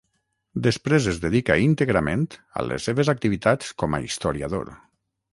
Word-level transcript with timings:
Després 0.67 1.07
es 1.09 1.17
dedica 1.25 1.57
íntegrament 1.65 2.23
a 2.61 2.65
les 2.69 2.87
seves 2.89 3.11
activitats 3.13 3.69
com 3.83 3.93
a 3.93 4.01
historiador. 4.07 4.73